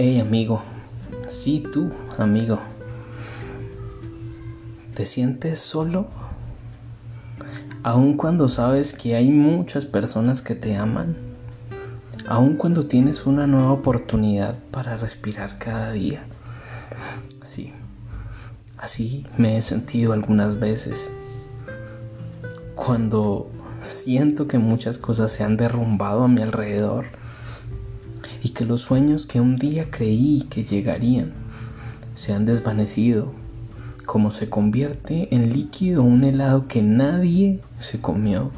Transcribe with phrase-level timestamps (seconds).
[0.00, 0.62] Hey amigo,
[1.28, 2.60] sí tú, amigo,
[4.94, 6.06] ¿te sientes solo?
[7.82, 11.16] Aun cuando sabes que hay muchas personas que te aman,
[12.28, 16.22] aun cuando tienes una nueva oportunidad para respirar cada día.
[17.42, 17.72] Sí,
[18.76, 21.10] así me he sentido algunas veces.
[22.76, 23.50] Cuando
[23.82, 27.06] siento que muchas cosas se han derrumbado a mi alrededor
[28.42, 31.32] y que los sueños que un día creí que llegarían
[32.14, 33.32] se han desvanecido,
[34.06, 38.50] como se convierte en líquido un helado que nadie se comió.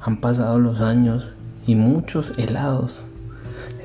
[0.00, 1.34] Han pasado los años
[1.66, 3.04] y muchos helados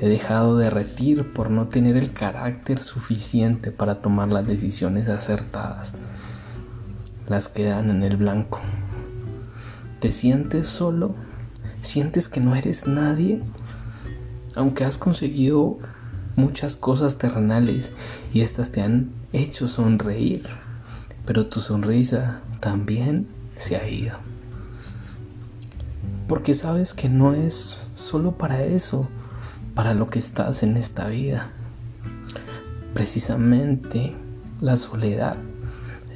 [0.00, 5.92] he dejado derretir por no tener el carácter suficiente para tomar las decisiones acertadas.
[7.28, 8.60] Las quedan en el blanco.
[10.00, 11.14] ¿Te sientes solo?
[11.82, 13.42] ¿Sientes que no eres nadie?
[14.58, 15.78] Aunque has conseguido
[16.34, 17.92] muchas cosas terrenales
[18.34, 20.42] y estas te han hecho sonreír,
[21.24, 24.18] pero tu sonrisa también se ha ido.
[26.26, 29.08] Porque sabes que no es solo para eso,
[29.76, 31.52] para lo que estás en esta vida.
[32.94, 34.12] Precisamente
[34.60, 35.36] la soledad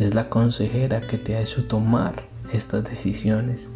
[0.00, 3.68] es la consejera que te ha hecho tomar estas decisiones.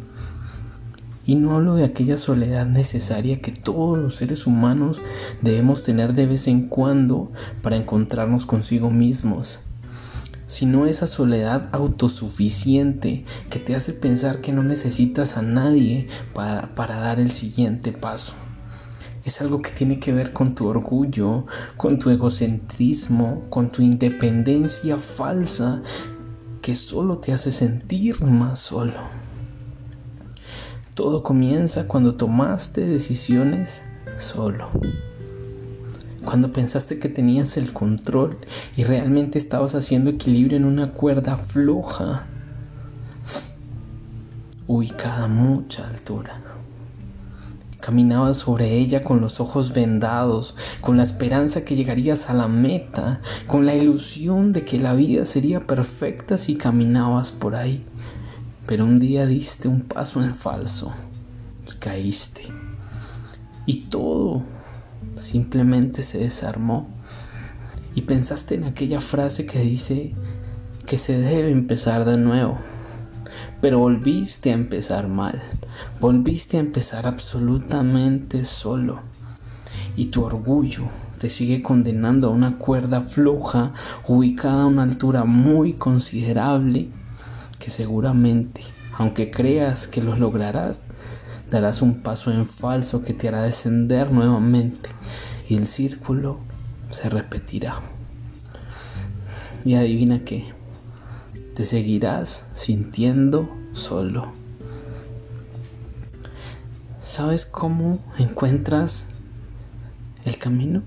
[1.27, 5.01] Y no hablo de aquella soledad necesaria que todos los seres humanos
[5.41, 9.59] debemos tener de vez en cuando para encontrarnos consigo mismos,
[10.47, 16.95] sino esa soledad autosuficiente que te hace pensar que no necesitas a nadie para, para
[16.95, 18.33] dar el siguiente paso.
[19.25, 24.97] Es algo que tiene que ver con tu orgullo, con tu egocentrismo, con tu independencia
[24.97, 25.81] falsa
[26.61, 28.93] que solo te hace sentir más solo.
[30.97, 33.83] Todo comienza cuando tomaste decisiones
[34.17, 34.67] solo.
[36.25, 38.39] Cuando pensaste que tenías el control
[38.75, 42.25] y realmente estabas haciendo equilibrio en una cuerda floja,
[44.65, 46.41] ubicada a mucha altura.
[47.79, 53.21] Caminabas sobre ella con los ojos vendados, con la esperanza que llegarías a la meta,
[53.45, 57.85] con la ilusión de que la vida sería perfecta si caminabas por ahí.
[58.67, 60.93] Pero un día diste un paso en falso
[61.65, 62.43] y caíste.
[63.65, 64.43] Y todo
[65.15, 66.89] simplemente se desarmó.
[67.95, 70.13] Y pensaste en aquella frase que dice
[70.85, 72.57] que se debe empezar de nuevo.
[73.61, 75.41] Pero volviste a empezar mal.
[76.01, 78.99] Volviste a empezar absolutamente solo.
[79.95, 80.83] Y tu orgullo
[81.19, 83.71] te sigue condenando a una cuerda floja
[84.07, 86.89] ubicada a una altura muy considerable
[87.69, 88.61] seguramente,
[88.97, 90.87] aunque creas que lo lograrás,
[91.49, 94.89] darás un paso en falso que te hará descender nuevamente
[95.47, 96.39] y el círculo
[96.91, 97.81] se repetirá.
[99.65, 100.53] Y adivina qué,
[101.55, 104.31] te seguirás sintiendo solo.
[107.01, 109.05] ¿Sabes cómo encuentras
[110.25, 110.83] el camino?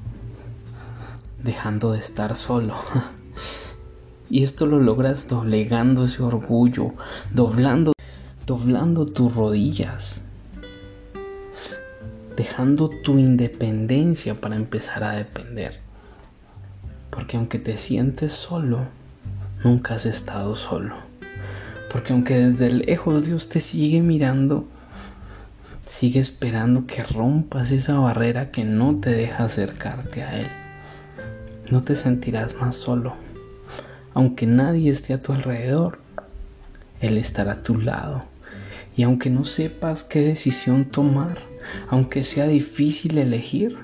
[1.43, 2.75] Dejando de estar solo.
[4.31, 6.95] Y esto lo logras doblegando ese orgullo,
[7.35, 7.93] doblando,
[8.47, 10.25] doblando tus rodillas,
[12.37, 15.81] dejando tu independencia para empezar a depender.
[17.11, 18.87] Porque aunque te sientes solo,
[19.65, 20.95] nunca has estado solo.
[21.93, 24.65] Porque aunque desde lejos Dios te sigue mirando,
[25.89, 30.47] sigue esperando que rompas esa barrera que no te deja acercarte a Él.
[31.69, 33.30] No te sentirás más solo.
[34.15, 36.01] Aunque nadie esté a tu alrededor,
[37.01, 38.25] Él estará a tu lado.
[38.97, 41.39] Y aunque no sepas qué decisión tomar,
[41.89, 43.79] aunque sea difícil elegir,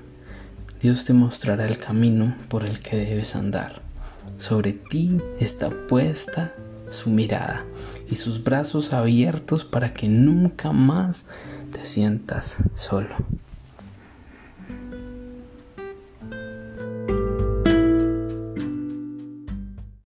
[0.82, 3.80] Dios te mostrará el camino por el que debes andar.
[4.38, 6.52] Sobre ti está puesta
[6.90, 7.64] su mirada
[8.10, 11.24] y sus brazos abiertos para que nunca más
[11.72, 13.14] te sientas solo.